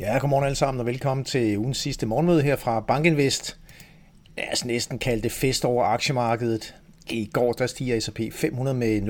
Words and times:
Ja, 0.00 0.18
godmorgen 0.18 0.44
alle 0.44 0.56
sammen 0.56 0.80
og 0.80 0.86
velkommen 0.86 1.24
til 1.24 1.58
ugens 1.58 1.78
sidste 1.78 2.06
morgenmøde 2.06 2.42
her 2.42 2.56
fra 2.56 2.80
Bankinvest. 2.80 3.58
Lad 4.36 4.44
os 4.52 4.64
næsten 4.64 4.98
kalde 4.98 5.22
det 5.22 5.32
fest 5.32 5.64
over 5.64 5.84
aktiemarkedet. 5.84 6.74
I 7.10 7.30
går 7.32 7.52
der 7.52 7.66
stiger 7.66 8.00
S&P 8.00 8.20
500 8.32 8.76
med 8.76 9.02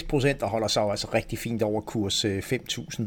0,6 0.00 0.06
procent 0.08 0.42
og 0.42 0.48
holder 0.48 0.68
sig 0.68 0.80
jo 0.80 0.90
altså 0.90 1.08
rigtig 1.14 1.38
fint 1.38 1.62
over 1.62 1.80
kurs 1.80 2.24
øh, 2.24 2.38
5.000. 2.38 3.02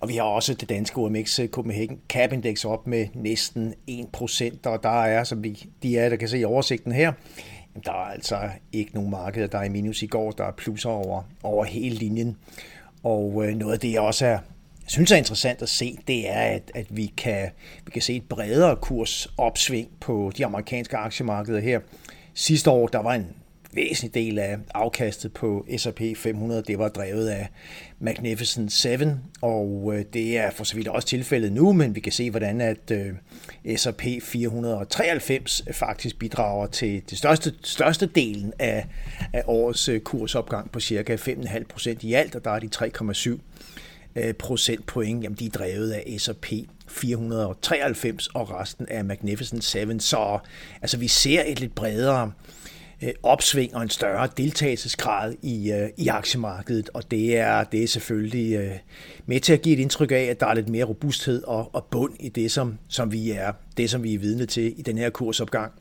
Og 0.00 0.08
vi 0.08 0.16
har 0.16 0.22
også 0.22 0.54
det 0.54 0.68
danske 0.68 0.98
OMX 0.98 1.38
øh, 1.38 1.48
Copenhagen 1.48 2.00
Cap 2.08 2.32
Index 2.32 2.64
op 2.64 2.86
med 2.86 3.06
næsten 3.14 3.74
1 3.86 4.08
procent, 4.12 4.66
og 4.66 4.82
der 4.82 5.02
er, 5.04 5.24
som 5.24 5.44
vi, 5.44 5.68
de 5.82 5.98
er, 5.98 6.08
der 6.08 6.16
kan 6.16 6.28
se 6.28 6.38
i 6.38 6.44
oversigten 6.44 6.92
her, 6.92 7.12
der 7.84 7.92
er 7.92 8.12
altså 8.12 8.38
ikke 8.72 8.94
nogen 8.94 9.10
markeder, 9.10 9.46
der 9.46 9.58
er 9.58 9.64
i 9.64 9.68
minus 9.68 10.02
i 10.02 10.06
går, 10.06 10.30
der 10.30 10.44
er 10.44 10.52
plusser 10.52 10.90
over, 10.90 11.22
over 11.42 11.64
hele 11.64 11.96
linjen. 11.96 12.36
Og 13.02 13.44
øh, 13.46 13.54
noget 13.54 13.72
af 13.72 13.80
det, 13.80 13.92
jeg 13.92 14.00
også 14.00 14.26
er 14.26 14.38
jeg 14.86 14.90
synes 14.90 15.12
er 15.12 15.16
interessant 15.16 15.62
at 15.62 15.68
se, 15.68 15.98
det 16.08 16.30
er, 16.30 16.40
at, 16.40 16.70
at 16.74 16.86
vi, 16.90 17.12
kan, 17.16 17.50
vi 17.84 17.90
kan 17.90 18.02
se 18.02 18.16
et 18.16 18.28
bredere 18.28 18.76
kursopsving 18.76 19.88
på 20.00 20.32
de 20.36 20.46
amerikanske 20.46 20.96
aktiemarkeder 20.96 21.60
her. 21.60 21.80
Sidste 22.34 22.70
år, 22.70 22.86
der 22.86 22.98
var 22.98 23.14
en 23.14 23.26
væsentlig 23.72 24.14
del 24.14 24.38
af 24.38 24.56
afkastet 24.74 25.32
på 25.32 25.66
S&P 25.76 26.00
500, 26.16 26.62
det 26.62 26.78
var 26.78 26.88
drevet 26.88 27.28
af 27.28 27.48
Magnificent 27.98 28.72
7, 28.72 28.88
og 29.40 29.92
øh, 29.94 30.04
det 30.12 30.38
er 30.38 30.50
for 30.50 30.64
så 30.64 30.76
vidt 30.76 30.88
også 30.88 31.08
tilfældet 31.08 31.52
nu, 31.52 31.72
men 31.72 31.94
vi 31.94 32.00
kan 32.00 32.12
se, 32.12 32.30
hvordan 32.30 32.60
at 32.60 32.90
øh, 32.90 33.12
S&P 33.76 34.04
493 34.22 35.62
faktisk 35.72 36.18
bidrager 36.18 36.66
til 36.66 37.02
det 37.10 37.18
største, 37.18 37.52
største 37.62 38.06
delen 38.06 38.52
af, 38.58 38.86
af 39.32 39.42
årets 39.46 39.88
øh, 39.88 40.00
kursopgang 40.00 40.72
på 40.72 40.80
cirka 40.80 41.16
5,5 41.16 41.64
procent 41.68 42.02
i 42.02 42.14
alt, 42.14 42.34
og 42.34 42.44
der 42.44 42.50
er 42.50 42.58
de 42.58 42.68
3,7 42.76 43.38
Øh, 44.16 44.34
procentpoint, 44.34 45.22
jamen 45.24 45.36
de 45.38 45.46
er 45.46 45.50
drevet 45.50 45.90
af 45.90 46.16
S&P 46.18 46.52
493 46.88 48.26
og 48.26 48.50
resten 48.50 48.86
af 48.88 49.04
Magnificent 49.04 49.64
7. 49.64 50.00
Så 50.00 50.38
altså, 50.82 50.96
vi 50.96 51.08
ser 51.08 51.42
et 51.46 51.60
lidt 51.60 51.74
bredere 51.74 52.32
øh, 53.02 53.10
opsving 53.22 53.74
og 53.76 53.82
en 53.82 53.90
større 53.90 54.28
deltagelsesgrad 54.36 55.34
i, 55.42 55.72
øh, 55.72 55.88
i 55.96 56.08
aktiemarkedet, 56.08 56.90
og 56.94 57.10
det 57.10 57.38
er, 57.38 57.64
det 57.64 57.82
er 57.82 57.88
selvfølgelig 57.88 58.54
øh, 58.54 58.72
med 59.26 59.40
til 59.40 59.52
at 59.52 59.62
give 59.62 59.74
et 59.74 59.80
indtryk 59.80 60.12
af, 60.12 60.24
at 60.30 60.40
der 60.40 60.46
er 60.46 60.54
lidt 60.54 60.68
mere 60.68 60.84
robusthed 60.84 61.42
og, 61.42 61.74
og 61.74 61.84
bund 61.90 62.14
i 62.20 62.28
det, 62.28 62.52
som, 62.52 62.78
som 62.88 63.12
vi 63.12 63.30
er 63.30 63.52
det, 63.76 63.90
som 63.90 64.02
vi 64.02 64.14
er 64.14 64.18
vidne 64.18 64.46
til 64.46 64.78
i 64.78 64.82
den 64.82 64.98
her 64.98 65.10
kursopgang. 65.10 65.72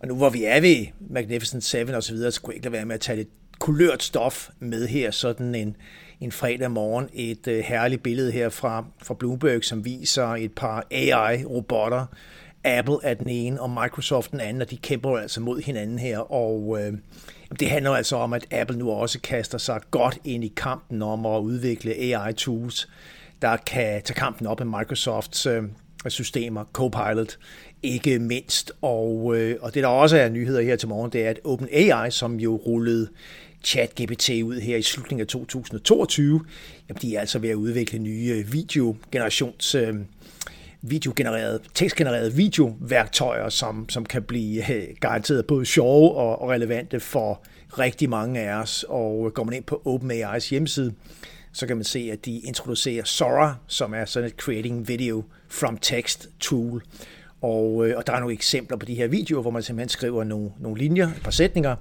Og 0.00 0.08
nu 0.08 0.16
hvor 0.16 0.30
vi 0.30 0.44
er 0.44 0.60
ved 0.60 0.86
Magnificent 1.10 1.64
7 1.64 1.78
og 1.94 2.02
så 2.02 2.12
videre, 2.12 2.32
så 2.32 2.40
kunne 2.40 2.52
jeg 2.52 2.56
ikke 2.56 2.66
lade 2.66 2.72
være 2.72 2.84
med 2.84 2.94
at 2.94 3.00
tage 3.00 3.16
lidt 3.16 3.28
kulørt 3.58 4.02
stof 4.02 4.48
med 4.60 4.88
her, 4.88 5.10
sådan 5.10 5.54
en, 5.54 5.76
en 6.22 6.32
fredag 6.32 6.70
morgen 6.70 7.08
et 7.12 7.48
øh, 7.48 7.58
herligt 7.58 8.02
billede 8.02 8.32
her 8.32 8.48
fra, 8.48 8.84
fra 9.02 9.14
Bloomberg, 9.14 9.64
som 9.64 9.84
viser 9.84 10.26
et 10.26 10.52
par 10.52 10.86
AI-robotter. 10.90 12.06
Apple 12.64 12.96
er 13.02 13.14
den 13.14 13.28
ene, 13.28 13.60
og 13.60 13.70
Microsoft 13.70 14.30
den 14.30 14.40
anden, 14.40 14.62
og 14.62 14.70
de 14.70 14.76
kæmper 14.76 15.18
altså 15.18 15.40
mod 15.40 15.60
hinanden 15.60 15.98
her. 15.98 16.18
Og 16.18 16.78
øh, 16.80 16.92
det 17.60 17.70
handler 17.70 17.90
altså 17.90 18.16
om, 18.16 18.32
at 18.32 18.46
Apple 18.50 18.78
nu 18.78 18.90
også 18.90 19.20
kaster 19.20 19.58
sig 19.58 19.80
godt 19.90 20.18
ind 20.24 20.44
i 20.44 20.52
kampen 20.56 21.02
om 21.02 21.26
at 21.26 21.40
udvikle 21.40 21.94
AI-tools, 21.94 22.88
der 23.42 23.56
kan 23.56 24.02
tage 24.02 24.14
kampen 24.14 24.46
op 24.46 24.64
med 24.64 24.78
Microsofts 24.78 25.46
øh, 25.46 25.62
systemer, 26.08 26.64
Copilot, 26.72 27.38
ikke 27.82 28.18
mindst. 28.18 28.72
Og, 28.82 29.36
øh, 29.36 29.56
og 29.60 29.74
det 29.74 29.82
der 29.82 29.88
også 29.88 30.16
er 30.16 30.28
nyheder 30.28 30.62
her 30.62 30.76
til 30.76 30.88
morgen, 30.88 31.12
det 31.12 31.26
er, 31.26 31.30
at 31.30 31.40
OpenAI, 31.44 32.10
som 32.10 32.40
jo 32.40 32.56
rullede 32.56 33.08
ChatGPT 33.64 34.30
ud 34.30 34.60
her 34.60 34.76
i 34.76 34.82
slutningen 34.82 35.20
af 35.20 35.26
2022. 35.26 36.40
Jamen, 36.88 37.02
de 37.02 37.16
er 37.16 37.20
altså 37.20 37.38
ved 37.38 37.50
at 37.50 37.54
udvikle 37.54 37.98
nye 37.98 38.34
øh, 38.38 38.52
videogenerations 38.52 39.74
øh, 39.74 39.94
videogenererede, 40.82 41.60
tekstgenererede 41.74 42.32
videoværktøjer, 42.32 43.48
som, 43.48 43.88
som 43.88 44.06
kan 44.06 44.22
blive 44.22 44.74
øh, 44.74 44.88
garanteret 45.00 45.46
både 45.46 45.66
sjove 45.66 46.14
og, 46.14 46.42
og 46.42 46.50
relevante 46.50 47.00
for 47.00 47.42
rigtig 47.78 48.10
mange 48.10 48.40
af 48.40 48.54
os. 48.54 48.84
Og 48.88 49.26
øh, 49.26 49.32
går 49.32 49.44
man 49.44 49.54
ind 49.54 49.64
på 49.64 49.82
OpenAI's 49.86 50.50
hjemmeside, 50.50 50.92
så 51.52 51.66
kan 51.66 51.76
man 51.76 51.84
se, 51.84 52.08
at 52.12 52.24
de 52.24 52.38
introducerer 52.38 53.04
Sora, 53.04 53.56
som 53.66 53.94
er 53.94 54.04
sådan 54.04 54.26
et 54.26 54.34
creating 54.36 54.88
video 54.88 55.24
from 55.48 55.78
text 55.78 56.28
tool. 56.40 56.82
Og, 57.40 57.74
og 57.74 58.06
der 58.06 58.12
er 58.12 58.20
nogle 58.20 58.34
eksempler 58.34 58.76
på 58.76 58.86
de 58.86 58.94
her 58.94 59.06
videoer, 59.06 59.42
hvor 59.42 59.50
man 59.50 59.62
simpelthen 59.62 59.88
skriver 59.88 60.24
nogle, 60.24 60.50
nogle 60.60 60.78
linjer, 60.78 61.08
et 61.08 61.22
par 61.24 61.30
sætninger, 61.30 61.76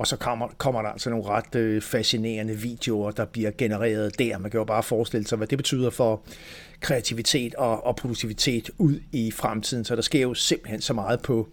og 0.00 0.06
så 0.06 0.16
kommer, 0.16 0.48
kommer 0.58 0.82
der 0.82 0.88
altså 0.88 1.10
nogle 1.10 1.24
ret 1.24 1.54
øh, 1.54 1.82
fascinerende 1.82 2.54
videoer, 2.54 3.10
der 3.10 3.24
bliver 3.24 3.50
genereret 3.58 4.18
der. 4.18 4.38
Man 4.38 4.50
kan 4.50 4.58
jo 4.58 4.64
bare 4.64 4.82
forestille 4.82 5.26
sig, 5.26 5.38
hvad 5.38 5.46
det 5.46 5.58
betyder 5.58 5.90
for 5.90 6.22
kreativitet 6.80 7.54
og, 7.54 7.86
og 7.86 7.96
produktivitet 7.96 8.70
ud 8.78 9.00
i 9.12 9.30
fremtiden. 9.30 9.84
Så 9.84 9.96
der 9.96 10.02
sker 10.02 10.20
jo 10.20 10.34
simpelthen 10.34 10.80
så 10.80 10.92
meget 10.92 11.22
på, 11.22 11.48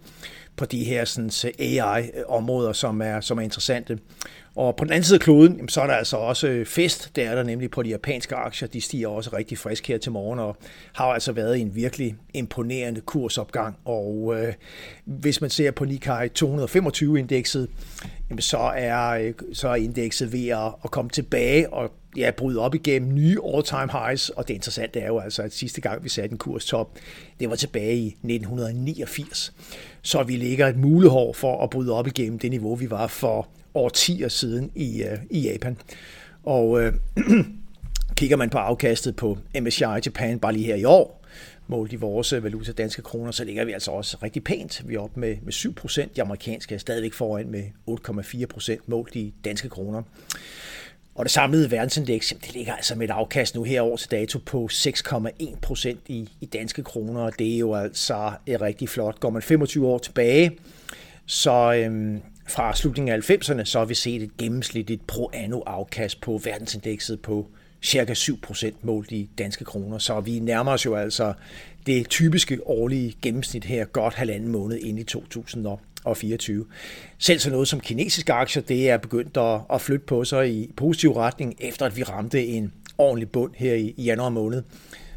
på 0.58 0.64
de 0.64 0.84
her 0.84 1.04
sådan, 1.04 1.30
AI-områder, 1.58 2.72
som 2.72 3.02
er, 3.02 3.20
som 3.20 3.38
er 3.38 3.42
interessante. 3.42 3.98
Og 4.58 4.76
på 4.76 4.84
den 4.84 4.92
anden 4.92 5.04
side 5.04 5.16
af 5.16 5.20
kloden, 5.20 5.68
så 5.68 5.80
er 5.80 5.86
der 5.86 5.94
altså 5.94 6.16
også 6.16 6.48
øh, 6.48 6.66
fest. 6.66 7.10
Det 7.16 7.24
er 7.24 7.34
der 7.34 7.42
nemlig 7.42 7.70
på 7.70 7.82
de 7.82 7.88
japanske 7.88 8.34
aktier. 8.34 8.68
De 8.68 8.80
stiger 8.80 9.08
også 9.08 9.30
rigtig 9.36 9.58
frisk 9.58 9.88
her 9.88 9.98
til 9.98 10.12
morgen, 10.12 10.38
og 10.38 10.56
har 10.92 11.04
altså 11.04 11.32
været 11.32 11.56
i 11.56 11.60
en 11.60 11.74
virkelig 11.74 12.16
imponerende 12.34 13.00
kursopgang. 13.00 13.76
Og 13.84 14.34
øh, 14.36 14.54
hvis 15.04 15.40
man 15.40 15.50
ser 15.50 15.70
på 15.70 15.84
Nikkei 15.84 16.28
225-indekset, 16.38 17.68
så 18.38 18.58
er, 18.58 19.08
øh, 19.08 19.34
så 19.52 19.68
er 19.68 19.74
indekset 19.74 20.32
ved 20.32 20.48
at, 20.48 20.74
at 20.84 20.90
komme 20.90 21.10
tilbage 21.10 21.72
og 21.72 21.92
ja, 22.16 22.30
bryde 22.30 22.60
op 22.60 22.74
igennem 22.74 23.14
nye 23.14 23.38
all-time 23.54 23.88
highs. 23.92 24.28
Og 24.28 24.48
det 24.48 24.54
interessante 24.54 25.00
er 25.00 25.06
jo 25.06 25.18
altså, 25.18 25.42
at 25.42 25.52
sidste 25.52 25.80
gang 25.80 26.04
vi 26.04 26.08
satte 26.08 26.32
en 26.32 26.38
kurstop, 26.38 26.90
det 27.40 27.50
var 27.50 27.56
tilbage 27.56 27.96
i 27.96 28.06
1989. 28.06 29.52
Så 30.02 30.22
vi 30.22 30.36
ligger 30.36 30.66
et 30.66 30.76
mulehår 30.76 31.32
for 31.32 31.64
at 31.64 31.70
bryde 31.70 31.92
op 31.92 32.06
igennem 32.06 32.38
det 32.38 32.50
niveau, 32.50 32.74
vi 32.74 32.90
var 32.90 33.06
for 33.06 33.48
årtier 33.74 34.28
siden 34.28 34.70
i, 34.74 35.02
uh, 35.02 35.18
i 35.30 35.40
Japan. 35.40 35.76
Og 36.44 36.68
uh, 36.70 36.84
kigger 38.18 38.36
man 38.36 38.50
på 38.50 38.58
afkastet 38.58 39.16
på 39.16 39.38
MSCI 39.60 39.84
Japan 39.84 40.38
bare 40.38 40.52
lige 40.52 40.66
her 40.66 40.74
i 40.74 40.84
år, 40.84 41.24
målt 41.66 41.92
i 41.92 41.96
vores 41.96 42.32
øh, 42.32 42.44
valuta 42.44 42.72
danske 42.72 43.02
kroner, 43.02 43.30
så 43.30 43.44
ligger 43.44 43.64
vi 43.64 43.72
altså 43.72 43.90
også 43.90 44.16
rigtig 44.22 44.44
pænt. 44.44 44.82
Vi 44.88 44.94
er 44.94 45.00
oppe 45.00 45.20
med, 45.20 45.36
med 45.42 45.52
7 45.52 45.74
procent. 45.74 46.16
De 46.16 46.22
amerikanske 46.22 46.74
er 46.74 46.78
stadigvæk 46.78 47.12
foran 47.12 47.50
med 47.50 47.62
8,4 47.90 48.46
procent 48.46 48.88
målt 48.88 49.16
i 49.16 49.34
danske 49.44 49.68
kroner. 49.68 50.02
Og 51.18 51.24
det 51.24 51.32
samlede 51.32 51.70
verdensindeks, 51.70 52.34
det 52.46 52.54
ligger 52.54 52.74
altså 52.74 52.94
med 52.94 53.08
et 53.08 53.12
afkast 53.12 53.54
nu 53.54 53.62
her 53.62 53.80
over 53.80 53.96
til 53.96 54.10
dato 54.10 54.38
på 54.46 54.68
6,1 54.72 55.58
procent 55.62 56.00
i, 56.06 56.28
i 56.40 56.46
danske 56.46 56.82
kroner, 56.82 57.20
og 57.20 57.38
det 57.38 57.54
er 57.54 57.58
jo 57.58 57.74
altså 57.74 58.32
øh, 58.46 58.60
rigtig 58.60 58.88
flot. 58.88 59.20
Går 59.20 59.30
man 59.30 59.42
25 59.42 59.86
år 59.86 59.98
tilbage, 59.98 60.58
så 61.26 61.72
øhm, 61.72 62.20
fra 62.48 62.76
slutningen 62.76 63.14
af 63.14 63.30
90'erne, 63.30 63.64
så 63.64 63.78
har 63.78 63.84
vi 63.84 63.94
set 63.94 64.22
et 64.22 64.36
gennemsnitligt 64.36 65.06
pro 65.06 65.30
anno 65.32 65.60
afkast 65.60 66.20
på 66.20 66.40
verdensindekset 66.44 67.20
på 67.20 67.46
cirka 67.82 68.12
7% 68.12 68.72
målt 68.82 69.12
i 69.12 69.30
danske 69.38 69.64
kroner. 69.64 69.98
Så 69.98 70.20
vi 70.20 70.38
nærmer 70.38 70.72
os 70.72 70.86
jo 70.86 70.94
altså 70.94 71.32
det 71.86 72.08
typiske 72.08 72.58
årlige 72.66 73.14
gennemsnit 73.22 73.64
her 73.64 73.84
godt 73.84 74.14
halvanden 74.14 74.48
måned 74.48 74.78
ind 74.78 74.98
i 74.98 75.04
2000 75.04 75.62
2024. 76.08 76.64
Selv 77.18 77.38
så 77.38 77.50
noget 77.50 77.68
som 77.68 77.80
kinesiske 77.80 78.32
aktier, 78.32 78.62
det 78.62 78.90
er 78.90 78.96
begyndt 78.96 79.36
at, 79.36 79.60
at 79.72 79.80
flytte 79.80 80.06
på 80.06 80.24
sig 80.24 80.50
i 80.50 80.72
positiv 80.76 81.12
retning, 81.12 81.56
efter 81.60 81.86
at 81.86 81.96
vi 81.96 82.02
ramte 82.02 82.46
en 82.46 82.72
ordentlig 82.98 83.30
bund 83.30 83.52
her 83.56 83.74
i 83.74 83.94
januar 83.98 84.28
måned. 84.28 84.62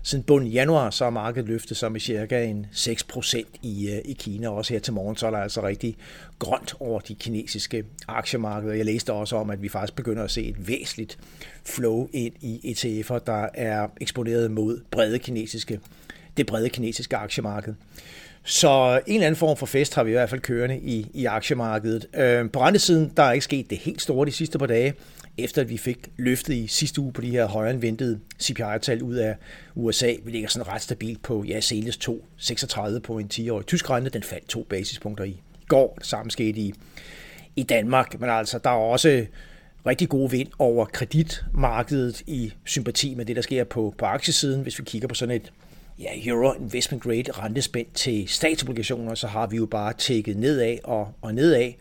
Siden 0.04 0.24
bunden 0.24 0.48
i 0.48 0.52
januar, 0.52 0.90
så 0.90 1.06
er 1.06 1.10
markedet 1.10 1.50
løftet 1.50 1.78
sig 1.78 1.92
med 1.92 2.00
cirka 2.00 2.44
en 2.44 2.66
6% 2.72 3.44
i, 3.62 3.90
øh, 3.90 4.02
i 4.06 4.14
Kina. 4.14 4.50
Også 4.50 4.74
her 4.74 4.80
til 4.80 4.94
morgen, 4.94 5.16
så 5.16 5.28
er 5.28 5.32
der 5.32 5.38
altså 5.38 5.68
rigtig 5.68 5.98
grønt 6.40 6.74
over 6.80 7.00
de 7.00 7.16
kinesiske 7.16 7.84
aktiemarkeder. 8.08 8.74
Jeg 8.74 8.86
læste 8.86 9.14
også 9.14 9.36
om, 9.36 9.50
at 9.50 9.62
vi 9.62 9.70
faktisk 9.70 9.96
begynder 9.96 10.24
at 10.24 10.32
se 10.32 10.44
et 10.44 10.68
væsentligt 10.68 11.18
flow 11.66 12.08
ind 12.14 12.34
i 12.42 12.72
ETF'er, 12.72 13.20
der 13.26 13.48
er 13.54 13.88
eksponeret 14.02 14.52
mod 14.52 14.82
brede 14.92 15.20
kinesiske, 15.20 15.80
det 16.38 16.46
brede 16.46 16.70
kinesiske 16.70 17.18
aktiemarked. 17.18 17.74
Så 18.44 19.02
en 19.08 19.14
eller 19.14 19.28
anden 19.28 19.40
form 19.40 19.58
for 19.58 19.66
fest 19.66 19.96
har 19.96 20.04
vi 20.04 20.12
i 20.12 20.14
hvert 20.14 20.30
fald 20.30 20.42
kørende 20.42 20.80
i, 20.80 21.08
i 21.14 21.26
aktiemarkedet. 21.26 22.06
Øh, 22.14 22.52
på 22.52 22.62
rentesiden, 22.62 23.12
der 23.18 23.24
er 23.24 23.32
ikke 23.32 23.44
sket 23.44 23.70
det 23.70 23.78
helt 23.78 24.02
store 24.02 24.26
de 24.26 24.32
sidste 24.32 24.60
par 24.60 24.66
dage 24.66 24.94
efter 25.38 25.62
at 25.62 25.70
vi 25.70 25.78
fik 25.78 25.98
løftet 26.18 26.54
i 26.54 26.68
sidste 26.68 27.02
uge 27.02 27.14
på 27.14 27.22
de 27.22 27.30
her 27.30 27.46
højere 27.46 27.72
end 27.74 27.82
ventede 27.82 28.20
CPI-tal 28.42 29.04
ud 29.04 29.16
af 29.16 29.36
USA. 29.76 30.14
Vi 30.24 30.32
ligger 30.32 30.50
sådan 30.50 30.68
ret 30.68 30.82
stabilt 30.82 31.22
på, 31.22 31.44
ja, 31.44 31.60
senest 31.62 32.10
2,36 32.10 33.00
på 33.00 33.18
en 33.18 33.30
10-årig 33.34 33.66
tysk 33.66 33.90
rente. 33.90 34.10
Den 34.10 34.24
faldt 34.24 34.48
to 34.48 34.64
basispunkter 34.70 35.24
i 35.24 35.42
går. 35.68 35.96
Det 35.98 36.06
samme 36.06 36.32
skete 36.32 36.60
i, 36.60 36.74
i 37.56 37.64
Danmark. 37.64 38.20
Men 38.20 38.30
altså, 38.30 38.58
der 38.58 38.70
er 38.70 38.74
også 38.74 39.26
rigtig 39.86 40.10
gode 40.10 40.32
vind 40.32 40.50
over 40.60 40.86
kreditmarkedet 40.86 42.22
i 42.28 42.54
sympati 42.66 43.16
med 43.16 43.26
det, 43.26 43.36
der 43.36 43.42
sker 43.42 43.64
på, 43.64 43.94
på 43.98 44.06
aktiesiden. 44.06 44.62
Hvis 44.62 44.80
vi 44.80 44.84
kigger 44.84 45.08
på 45.08 45.16
sådan 45.16 45.36
et 45.36 45.52
ja, 46.02 46.30
Euro 46.30 46.54
Investment 46.54 47.04
Grade 47.04 47.32
rentespænd 47.32 47.88
til 47.94 48.28
statsobligationer, 48.28 49.16
så 49.16 49.28
har 49.28 49.48
vi 49.48 49.58
jo 49.58 49.66
bare 49.66 49.94
tækket 49.94 50.38
nedad 50.38 50.78
og, 50.84 51.14
og 51.22 51.36
nedad 51.36 51.72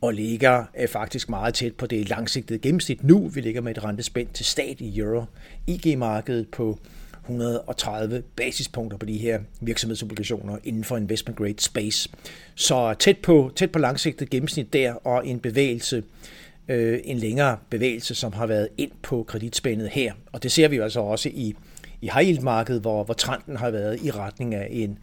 og 0.00 0.14
ligger 0.14 0.64
øh, 0.78 0.88
faktisk 0.88 1.28
meget 1.28 1.54
tæt 1.54 1.74
på 1.74 1.86
det 1.86 2.08
langsigtede 2.08 2.58
gennemsnit 2.58 3.04
nu. 3.04 3.28
Vi 3.28 3.40
ligger 3.40 3.60
med 3.60 3.76
et 3.76 3.84
rentespænd 3.84 4.28
til 4.34 4.46
stat 4.46 4.80
i 4.80 4.98
euro 4.98 5.24
IG-markedet 5.66 6.48
på 6.48 6.78
130 7.20 8.22
basispunkter 8.36 8.98
på 8.98 9.06
de 9.06 9.18
her 9.18 9.40
virksomhedsobligationer 9.60 10.58
inden 10.64 10.84
for 10.84 10.96
investment 10.96 11.38
grade 11.38 11.54
space. 11.60 12.10
Så 12.54 12.94
tæt 12.98 13.18
på, 13.18 13.52
tæt 13.56 13.70
på 13.70 13.78
langsigtet 13.78 14.30
gennemsnit 14.30 14.72
der, 14.72 14.92
og 14.92 15.26
en 15.26 15.40
bevægelse, 15.40 16.02
øh, 16.68 17.00
en 17.04 17.18
længere 17.18 17.58
bevægelse, 17.70 18.14
som 18.14 18.32
har 18.32 18.46
været 18.46 18.68
ind 18.78 18.90
på 19.02 19.22
kreditspændet 19.22 19.88
her. 19.88 20.12
Og 20.32 20.42
det 20.42 20.52
ser 20.52 20.68
vi 20.68 20.76
jo 20.76 20.82
altså 20.82 21.00
også 21.00 21.28
i, 21.28 21.54
i 22.00 22.10
high 22.14 22.26
yield 22.26 22.40
markedet, 22.40 22.80
hvor, 22.80 23.04
hvor 23.04 23.14
trenden 23.14 23.56
har 23.56 23.70
været 23.70 24.02
i 24.02 24.10
retning 24.10 24.54
af 24.54 24.68
en, 24.70 24.98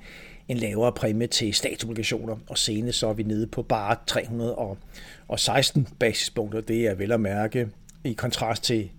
en 0.48 0.58
lavere 0.58 0.92
præmie 0.92 1.28
til 1.28 1.54
statsobligationer, 1.54 2.36
og 2.48 2.58
senest 2.58 3.00
så 3.00 3.08
er 3.08 3.14
vi 3.14 3.24
nede 3.24 3.48
på 3.48 3.62
bare 3.62 3.96
316 4.08 5.88
basispunkter. 6.00 6.62
Det 6.62 6.88
er 6.88 6.96
vel 6.96 7.12
at 7.12 7.20
mærke 7.20 7.68
i 8.04 8.14
kontrast 8.14 8.64
til 8.64 8.90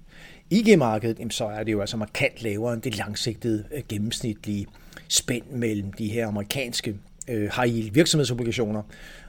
IG-markedet, 0.50 1.32
så 1.32 1.44
er 1.44 1.62
det 1.62 1.72
jo 1.72 1.80
altså 1.80 1.96
markant 1.96 2.42
lavere 2.42 2.74
end 2.74 2.82
det 2.82 2.96
langsigtede 2.96 3.64
øh, 3.72 3.82
gennemsnitlige 3.88 4.66
spænd 5.08 5.44
mellem 5.50 5.92
de 5.92 6.08
her 6.08 6.26
amerikanske 6.26 6.96
øh, 7.28 7.50
high 7.56 7.76
yield 7.76 7.92
virksomhedsobligationer 7.92 8.82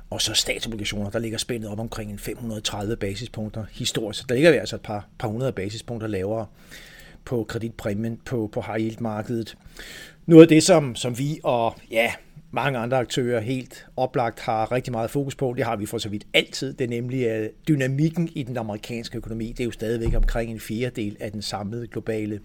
og 0.09 0.21
så 0.21 0.33
statsobligationer, 0.33 1.09
der 1.09 1.19
ligger 1.19 1.37
spændet 1.37 1.69
op 1.69 1.79
omkring 1.79 2.11
en 2.11 2.19
530 2.19 2.95
basispunkter 2.95 3.65
historisk. 3.71 4.29
Der 4.29 4.35
ligger 4.35 4.51
vi 4.51 4.57
altså 4.57 4.75
et 4.75 4.81
par, 4.81 5.07
par 5.19 5.27
hundrede 5.27 5.51
basispunkter 5.51 6.07
lavere 6.07 6.45
på 7.25 7.43
kreditpræmien 7.43 8.19
på, 8.25 8.49
på 8.53 8.61
high 8.61 8.79
yield 8.79 8.99
markedet. 8.99 9.57
Noget 10.25 10.41
af 10.41 10.47
det, 10.47 10.63
som, 10.63 10.95
som 10.95 11.17
vi 11.17 11.39
og 11.43 11.75
ja, 11.91 12.11
mange 12.51 12.79
andre 12.79 12.97
aktører 12.97 13.39
helt 13.39 13.87
oplagt 13.97 14.39
har 14.39 14.71
rigtig 14.71 14.91
meget 14.91 15.11
fokus 15.11 15.35
på. 15.35 15.53
Det 15.57 15.65
har 15.65 15.75
vi 15.75 15.85
for 15.85 15.97
så 15.97 16.09
vidt 16.09 16.27
altid. 16.33 16.73
Det 16.73 16.85
er 16.85 16.89
nemlig 16.89 17.29
at 17.29 17.51
dynamikken 17.67 18.29
i 18.35 18.43
den 18.43 18.57
amerikanske 18.57 19.17
økonomi. 19.17 19.47
Det 19.47 19.59
er 19.59 19.65
jo 19.65 19.71
stadigvæk 19.71 20.15
omkring 20.15 20.51
en 20.51 20.59
fjerdedel 20.59 21.17
af 21.19 21.31
den 21.31 21.41
samlede 21.41 21.87
globale 21.87 22.39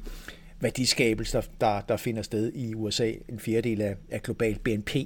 værdiskabelse, 0.61 1.43
der, 1.61 1.81
der 1.81 1.97
finder 1.97 2.23
sted 2.23 2.53
i 2.55 2.75
USA. 2.75 3.12
En 3.29 3.38
fjerdedel 3.38 3.82
af, 3.82 3.97
af 4.11 4.23
global 4.23 4.59
BNP. 4.59 4.97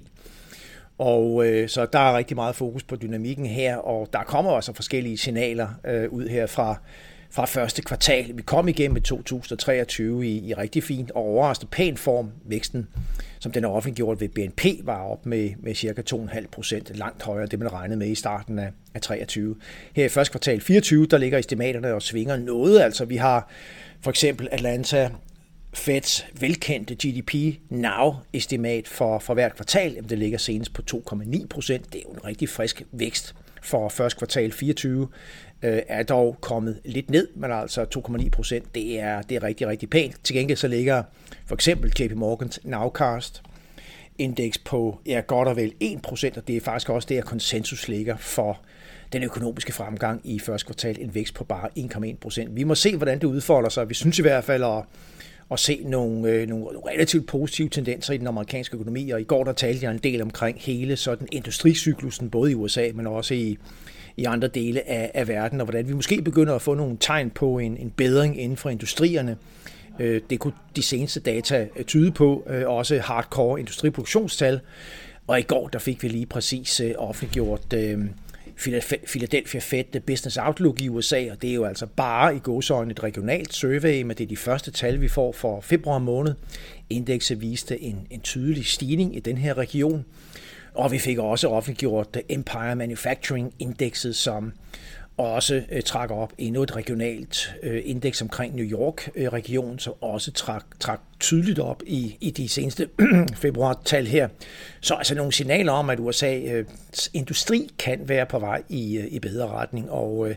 Og 0.99 1.47
øh, 1.47 1.69
så 1.69 1.87
der 1.87 1.99
er 1.99 2.17
rigtig 2.17 2.37
meget 2.37 2.55
fokus 2.55 2.83
på 2.83 2.97
dynamikken 2.97 3.47
her, 3.47 3.77
og 3.77 4.09
der 4.13 4.23
kommer 4.23 4.51
også 4.51 4.73
forskellige 4.73 5.19
signaler 5.19 5.69
øh, 5.87 6.13
ud 6.13 6.29
her 6.29 6.47
fra 6.47 6.81
fra 7.31 7.45
første 7.45 7.83
kvartal. 7.83 8.37
Vi 8.37 8.43
kom 8.43 8.69
igennem 8.69 8.97
i 8.97 9.01
2023 9.01 10.27
i, 10.27 10.49
i 10.49 10.55
rigtig 10.55 10.85
fint 10.85 11.11
og 11.11 11.23
overraskende 11.23 11.71
pæn 11.71 11.97
form. 11.97 12.31
Væksten, 12.45 12.89
som 13.39 13.53
den 13.53 13.65
er 13.65 13.69
offentliggjort 13.69 14.21
ved 14.21 14.29
BNP, 14.29 14.65
var 14.83 15.03
op 15.03 15.27
med, 15.27 15.51
med 15.59 15.75
cirka 15.75 16.03
2,5 16.11 16.47
procent, 16.53 16.97
langt 16.97 17.23
højere 17.23 17.43
end 17.43 17.51
det, 17.51 17.59
man 17.59 17.73
regnede 17.73 17.99
med 17.99 18.09
i 18.09 18.15
starten 18.15 18.59
af, 18.59 18.71
af 18.95 19.01
23. 19.01 19.57
Her 19.93 20.05
i 20.05 20.09
første 20.09 20.33
kvartal 20.33 20.61
24, 20.61 21.07
der 21.07 21.19
ligger 21.19 21.39
estimaterne 21.39 21.95
og 21.95 22.03
svinger 22.03 22.37
noget. 22.37 22.81
Altså 22.81 23.05
vi 23.05 23.17
har 23.17 23.51
for 24.01 24.11
eksempel 24.11 24.49
Atlanta 24.53 25.11
Feds 25.75 26.27
velkendte 26.41 26.95
GDP 26.95 27.61
Now-estimat 27.71 28.89
for, 28.89 29.19
for 29.19 29.35
hvert 29.35 29.57
kvartal, 29.57 29.93
jamen 29.93 30.11
det 30.11 30.19
ligger 30.19 30.39
senest 30.39 30.73
på 30.73 30.83
2,9 30.91 31.47
procent. 31.47 31.93
Det 31.93 31.99
er 31.99 32.03
jo 32.07 32.13
en 32.13 32.25
rigtig 32.25 32.49
frisk 32.49 32.83
vækst 32.93 33.35
for 33.63 33.89
første 33.89 34.19
kvartal 34.19 34.53
24 34.53 35.09
øh, 35.63 35.83
er 35.89 36.03
dog 36.03 36.37
kommet 36.41 36.81
lidt 36.85 37.11
ned, 37.11 37.29
men 37.35 37.53
altså 37.53 37.87
2,9 37.97 38.29
procent, 38.31 38.75
det 38.75 39.01
er, 39.01 39.23
det 39.23 39.37
er 39.37 39.43
rigtig, 39.43 39.67
rigtig 39.67 39.91
pænt. 39.91 40.25
Til 40.25 40.37
gengæld 40.37 40.59
så 40.59 40.69
ligger 40.69 41.03
for 41.47 41.55
eksempel 41.55 41.93
JP 42.01 42.13
Morgans 42.13 42.61
Nowcast 42.65 43.43
indeks 44.19 44.59
på 44.59 45.01
ja, 45.07 45.21
godt 45.27 45.49
og 45.49 45.57
vel 45.57 45.73
1 45.81 46.03
procent, 46.03 46.37
og 46.37 46.49
det 46.49 46.57
er 46.57 46.61
faktisk 46.61 46.91
også 46.91 47.09
der 47.09 47.23
konsensus 47.23 47.89
ligger 47.89 48.17
for 48.17 48.61
den 49.13 49.23
økonomiske 49.23 49.73
fremgang 49.73 50.21
i 50.25 50.39
første 50.39 50.67
kvartal, 50.67 50.97
en 51.01 51.15
vækst 51.15 51.35
på 51.35 51.45
bare 51.45 51.69
1,1 51.79 52.17
procent. 52.21 52.57
Vi 52.57 52.65
må 52.65 52.75
se, 52.75 52.97
hvordan 52.97 53.19
det 53.19 53.25
udfolder 53.25 53.69
sig. 53.69 53.89
Vi 53.89 53.95
synes 53.95 54.19
i 54.19 54.23
hvert 54.23 54.45
fald 54.45 54.65
at, 54.65 54.83
at 55.51 55.59
se 55.59 55.83
nogle, 55.85 56.31
øh, 56.31 56.49
nogle 56.49 56.67
relativt 56.67 57.27
positive 57.27 57.69
tendenser 57.69 58.15
i 58.15 58.17
den 58.17 58.27
amerikanske 58.27 58.75
økonomi, 58.75 59.11
og 59.11 59.21
i 59.21 59.25
går 59.25 59.45
der 59.45 59.53
talte 59.53 59.85
jeg 59.85 59.93
en 59.93 59.99
del 59.99 60.23
omkring 60.23 60.59
hele 60.61 60.97
sådan 60.97 61.29
industricyklusen, 61.33 62.31
både 62.31 62.51
i 62.51 62.55
USA, 62.55 62.91
men 62.95 63.07
også 63.07 63.35
i, 63.35 63.59
i 64.19 64.25
andre 64.25 64.49
dele 64.49 64.89
af, 64.89 65.11
af 65.15 65.29
verden, 65.29 65.61
og 65.61 65.65
hvordan 65.65 65.89
vi 65.89 65.93
måske 65.93 66.23
begynder 66.23 66.55
at 66.55 66.63
få 66.63 66.75
nogle 66.75 66.97
tegn 67.01 67.31
på 67.31 67.59
en, 67.59 67.77
en 67.77 67.91
bedring 67.91 68.41
inden 68.41 68.57
for 68.57 68.71
industrierne. 68.71 69.37
Øh, 69.99 70.21
det 70.31 70.39
kunne 70.39 70.53
de 70.77 70.83
seneste 70.83 71.21
data 71.21 71.67
øh, 71.77 71.85
tyde 71.85 72.11
på, 72.11 72.47
øh, 72.51 72.69
også 72.69 72.99
hardcore 72.99 73.61
industriproduktionstal. 73.61 74.61
Og 75.27 75.39
i 75.39 75.43
går 75.43 75.69
der 75.69 75.79
fik 75.79 76.03
vi 76.03 76.09
lige 76.09 76.27
præcis 76.27 76.83
offentliggjort 76.99 77.75
Philadelphia 79.07 79.61
Fed 79.61 80.01
Business 80.01 80.37
Outlook 80.37 80.81
i 80.81 80.89
USA, 80.89 81.31
og 81.31 81.43
det 81.43 81.51
er 81.51 81.55
jo 81.55 81.65
altså 81.65 81.87
bare 81.87 82.37
i 82.37 82.39
gåsøjne 82.39 82.91
et 82.91 83.03
regionalt 83.03 83.55
survey, 83.55 84.03
men 84.03 84.17
det 84.17 84.25
er 84.25 84.29
de 84.29 84.37
første 84.37 84.71
tal, 84.71 85.01
vi 85.01 85.09
får 85.09 85.33
for 85.33 85.61
februar 85.61 85.99
måned. 85.99 86.35
Indekset 86.91 87.41
viste 87.41 87.83
en, 87.83 88.07
en 88.11 88.21
tydelig 88.21 88.67
stigning 88.67 89.17
i 89.17 89.21
den 89.21 89.39
her 89.39 89.59
region. 89.59 90.05
Og 90.79 90.93
vi 90.93 90.99
fik 90.99 91.19
også 91.19 91.49
offentliggjort 91.49 92.17
Empire 92.29 92.77
Manufacturing 92.77 93.55
Indexet, 93.59 94.17
som 94.17 94.53
også 95.17 95.63
øh, 95.73 95.83
trak 95.83 96.11
op 96.11 96.33
endnu 96.39 96.63
et 96.63 96.77
regionalt 96.77 97.55
øh, 97.63 97.83
indeks 97.85 98.23
omkring 98.23 98.55
New 98.55 98.65
York-regionen, 98.65 99.73
øh, 99.73 99.79
som 99.79 99.95
også 100.01 100.33
trak, 100.33 100.65
trak 100.81 101.01
tydeligt 101.21 101.59
op 101.59 101.83
i, 101.87 102.17
i 102.21 102.31
de 102.31 102.49
seneste 102.49 102.89
februar-tal 103.43 104.07
her. 104.07 104.29
Så 104.81 104.95
altså 104.95 105.15
nogle 105.15 105.33
signaler 105.33 105.73
om, 105.73 105.91
at 105.91 105.99
USA's 105.99 106.51
øh, 106.51 106.65
industri 107.13 107.71
kan 107.79 108.09
være 108.09 108.27
på 108.27 108.39
vej 108.39 108.63
i, 108.69 108.99
øh, 108.99 109.07
i 109.07 109.19
bedre 109.19 109.49
retning, 109.49 109.91
og 109.91 110.29
øh, 110.29 110.37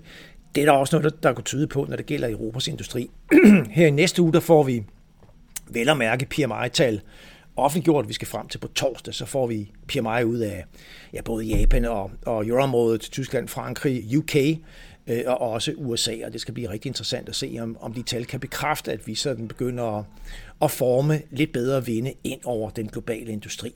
det 0.55 0.61
er 0.61 0.65
der 0.65 0.73
også 0.73 0.99
noget, 0.99 1.13
der, 1.13 1.29
der 1.29 1.35
kunne 1.35 1.44
tyde 1.44 1.67
på, 1.67 1.85
når 1.89 1.95
det 1.95 2.05
gælder 2.05 2.29
Europas 2.29 2.67
industri. 2.67 3.09
her 3.71 3.87
i 3.87 3.91
næste 3.91 4.21
uge, 4.21 4.33
der 4.33 4.39
får 4.39 4.63
vi 4.63 4.83
vel 5.67 5.89
at 5.89 5.97
mærke 5.97 6.25
PMI-tal 6.25 7.01
offentliggjort. 7.61 8.07
Vi 8.07 8.13
skal 8.13 8.27
frem 8.27 8.47
til 8.47 8.57
på 8.57 8.67
torsdag, 8.67 9.13
så 9.13 9.25
får 9.25 9.47
vi 9.47 9.71
PMI 9.87 10.23
ud 10.23 10.37
af 10.37 10.65
ja, 11.13 11.21
både 11.21 11.45
Japan 11.45 11.85
og, 11.85 12.11
og 12.25 12.47
Euroområdet, 12.47 13.01
Tyskland, 13.01 13.47
Frankrig, 13.47 14.17
UK 14.17 14.35
øh, 15.07 15.23
og 15.25 15.39
også 15.39 15.73
USA, 15.77 16.15
og 16.25 16.33
det 16.33 16.41
skal 16.41 16.53
blive 16.53 16.69
rigtig 16.69 16.89
interessant 16.89 17.29
at 17.29 17.35
se, 17.35 17.57
om, 17.61 17.77
om 17.81 17.93
de 17.93 18.03
tal 18.03 18.25
kan 18.25 18.39
bekræfte, 18.39 18.91
at 18.91 19.07
vi 19.07 19.15
sådan 19.15 19.47
begynder 19.47 19.83
at, 19.83 20.05
at 20.61 20.71
forme 20.71 21.21
lidt 21.31 21.53
bedre 21.53 21.85
vinde 21.85 22.13
ind 22.23 22.39
over 22.43 22.69
den 22.69 22.87
globale 22.87 23.31
industri. 23.31 23.73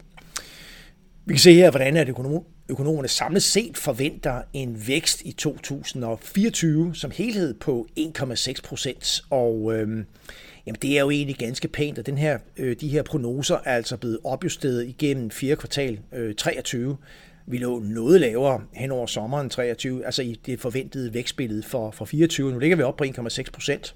Vi 1.26 1.34
kan 1.34 1.40
se 1.40 1.54
her, 1.54 1.70
hvordan 1.70 1.98
at 1.98 2.10
økonomerne 2.70 3.08
samlet 3.08 3.44
set 3.44 3.78
forventer 3.78 4.42
en 4.54 4.88
vækst 4.88 5.22
i 5.22 5.32
2024 5.32 6.96
som 6.96 7.12
helhed 7.12 7.54
på 7.54 7.88
1,6 8.00 8.54
procent, 8.64 9.22
og 9.30 9.74
øh, 9.74 10.04
Jamen 10.66 10.80
det 10.82 10.98
er 10.98 11.02
jo 11.02 11.10
egentlig 11.10 11.36
ganske 11.36 11.68
pænt, 11.68 12.00
og 12.00 12.06
den 12.06 12.18
her, 12.18 12.40
øh, 12.58 12.76
de 12.82 12.88
her 12.88 13.04
prognoser 13.04 13.56
er 13.56 13.76
altså 13.76 13.98
blevet 13.98 14.20
opjusteret 14.24 14.88
igennem 14.88 15.32
4. 15.32 15.56
kvartal 15.56 16.00
øh, 16.14 16.36
23. 16.36 16.98
Vi 17.48 17.58
lå 17.58 17.80
noget 17.80 18.22
lavere 18.22 18.62
hen 18.74 18.92
over 18.92 19.06
sommeren 19.06 19.50
23, 19.50 20.06
altså 20.06 20.22
i 20.22 20.40
det 20.46 20.60
forventede 20.60 21.14
vækstbillede 21.14 21.64
for, 21.64 21.92
for 21.92 22.06
24. 22.06 22.52
Nu 22.52 22.60
ligger 22.60 22.78
vi 22.78 22.84
op 22.84 22.98
på 22.98 23.04
1,6 23.04 23.44
procent. 23.54 23.96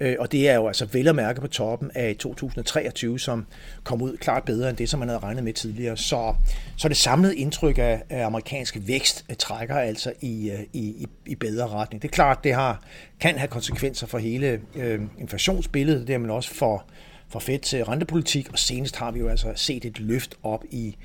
Øh, 0.00 0.16
og 0.18 0.32
det 0.32 0.48
er 0.48 0.54
jo 0.54 0.66
altså 0.66 0.84
vel 0.84 1.08
at 1.08 1.14
mærke 1.14 1.40
på 1.40 1.46
toppen 1.46 1.90
af 1.94 2.16
2023, 2.16 3.18
som 3.18 3.46
kom 3.84 4.02
ud 4.02 4.16
klart 4.16 4.44
bedre 4.44 4.68
end 4.68 4.76
det, 4.76 4.88
som 4.88 5.00
man 5.00 5.08
havde 5.08 5.18
regnet 5.18 5.44
med 5.44 5.52
tidligere. 5.52 5.96
Så, 5.96 6.34
så 6.76 6.88
det 6.88 6.96
samlede 6.96 7.36
indtryk 7.36 7.78
af, 7.78 8.02
af 8.10 8.26
amerikansk 8.26 8.78
vækst 8.80 9.24
øh, 9.30 9.36
trækker 9.36 9.74
altså 9.74 10.10
øh, 10.10 10.16
i, 10.20 10.52
i, 10.72 11.06
i 11.26 11.34
bedre 11.34 11.68
retning. 11.68 12.02
Det 12.02 12.08
er 12.08 12.12
klart, 12.12 12.44
det 12.44 12.54
har, 12.54 12.82
kan 13.20 13.38
have 13.38 13.48
konsekvenser 13.48 14.06
for 14.06 14.18
hele 14.18 14.60
øh, 14.74 15.00
inflationsbilledet, 15.18 16.06
det 16.06 16.14
er 16.14 16.18
man 16.18 16.30
også 16.30 16.54
for, 16.54 16.84
for 17.28 17.38
fedt 17.38 17.62
til 17.62 17.84
rentepolitik, 17.84 18.52
og 18.52 18.58
senest 18.58 18.96
har 18.96 19.10
vi 19.10 19.18
jo 19.18 19.28
altså 19.28 19.52
set 19.54 19.84
et 19.84 20.00
løft 20.00 20.34
op 20.42 20.64
i 20.70 20.96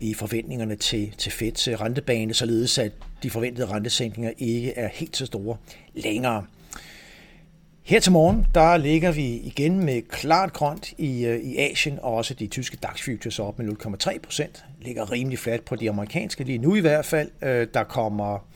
i 0.00 0.14
forventningerne 0.14 0.76
til, 0.76 1.14
til 1.18 1.32
Feds 1.32 1.68
rentebane, 1.68 2.34
således 2.34 2.78
at 2.78 2.92
de 3.22 3.30
forventede 3.30 3.66
rentesænkninger 3.66 4.32
ikke 4.38 4.72
er 4.72 4.88
helt 4.88 5.16
så 5.16 5.26
store 5.26 5.56
længere. 5.94 6.44
Her 7.88 8.00
til 8.00 8.12
morgen, 8.12 8.46
der 8.54 8.76
ligger 8.76 9.12
vi 9.12 9.26
igen 9.26 9.84
med 9.84 10.02
klart 10.02 10.52
grønt 10.52 10.92
i, 10.98 11.26
øh, 11.26 11.40
i 11.40 11.58
Asien, 11.58 11.98
og 12.02 12.14
også 12.14 12.34
de 12.34 12.46
tyske 12.46 12.76
DAX 12.76 13.04
futures 13.04 13.38
op 13.38 13.58
med 13.58 13.66
0,3 13.66 14.18
procent. 14.22 14.64
Ligger 14.80 15.12
rimelig 15.12 15.38
fladt 15.38 15.64
på 15.64 15.76
de 15.76 15.88
amerikanske 15.88 16.44
lige 16.44 16.58
nu 16.58 16.74
i 16.74 16.80
hvert 16.80 17.04
fald. 17.04 17.30
Øh, 17.42 17.66
der 17.74 17.84
kommer 17.84 18.48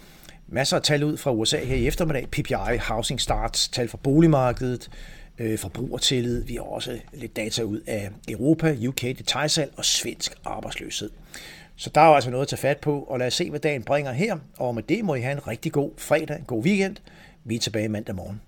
masser 0.49 0.77
af 0.77 0.83
tal 0.83 1.05
ud 1.05 1.17
fra 1.17 1.33
USA 1.33 1.65
her 1.65 1.77
i 1.77 1.87
eftermiddag. 1.87 2.29
PPI, 2.29 2.79
housing 2.89 3.21
starts, 3.21 3.69
tal 3.69 3.89
fra 3.89 3.99
boligmarkedet, 4.03 4.91
øh, 5.39 5.59
forbrugertillid. 5.59 6.45
Vi 6.45 6.55
har 6.55 6.63
også 6.63 6.99
lidt 7.13 7.37
data 7.37 7.63
ud 7.63 7.81
af 7.87 8.11
Europa, 8.29 8.77
UK 8.89 9.01
detaljsalg 9.01 9.73
og 9.77 9.85
svensk 9.85 10.35
arbejdsløshed. 10.45 11.11
Så 11.77 11.91
der 11.95 12.01
er 12.01 12.09
jo 12.09 12.15
altså 12.15 12.31
noget 12.31 12.43
at 12.43 12.49
tage 12.49 12.61
fat 12.61 12.79
på, 12.79 13.01
og 13.01 13.19
lad 13.19 13.27
os 13.27 13.35
se, 13.35 13.51
hvad 13.51 13.61
dagen 13.61 13.83
bringer 13.83 14.13
her. 14.13 14.37
Og 14.59 14.75
med 14.75 14.83
det 14.83 15.05
må 15.05 15.15
I 15.15 15.21
have 15.21 15.33
en 15.33 15.49
rigtig 15.49 15.73
god 15.73 15.91
fredag, 15.99 16.39
en 16.39 16.45
god 16.45 16.65
weekend. 16.65 16.97
Vi 17.45 17.55
er 17.55 17.59
tilbage 17.59 17.89
mandag 17.89 18.15
morgen. 18.15 18.41